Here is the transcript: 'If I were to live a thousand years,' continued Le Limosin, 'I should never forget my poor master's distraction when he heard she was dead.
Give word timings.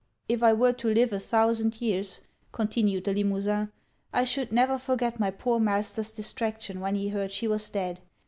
'If 0.27 0.41
I 0.41 0.51
were 0.51 0.73
to 0.73 0.91
live 0.91 1.13
a 1.13 1.19
thousand 1.19 1.79
years,' 1.79 2.21
continued 2.51 3.05
Le 3.05 3.13
Limosin, 3.13 3.69
'I 4.11 4.23
should 4.23 4.51
never 4.51 4.79
forget 4.79 5.19
my 5.19 5.29
poor 5.29 5.59
master's 5.59 6.09
distraction 6.09 6.79
when 6.79 6.95
he 6.95 7.09
heard 7.09 7.31
she 7.31 7.47
was 7.47 7.69
dead. 7.69 7.99